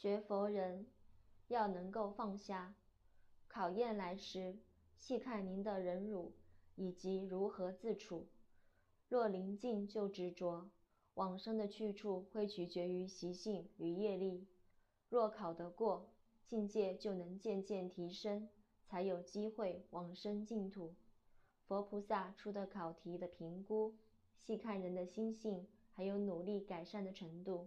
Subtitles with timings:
[0.00, 0.86] 学佛人
[1.48, 2.76] 要能够放下
[3.48, 4.56] 考验来时
[4.96, 6.36] 细看您的忍辱
[6.76, 8.28] 以及如何自处。
[9.08, 10.70] 若临近就执着
[11.14, 14.46] 往生的去处会取决于习性与业力。
[15.08, 16.08] 若考得过
[16.46, 18.48] 境界就能渐渐提升
[18.86, 20.94] 才有机会往生净土。
[21.66, 23.96] 佛菩萨出的考题的评估
[24.36, 27.66] 细看人的心性还有努力改善的程度